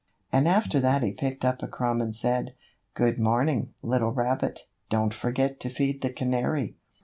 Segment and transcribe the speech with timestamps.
[0.31, 2.55] And after that he picked up a crumb and said:
[2.95, 4.61] "Good morning, little rabbit.
[4.89, 6.75] Don't forget to feed the canary."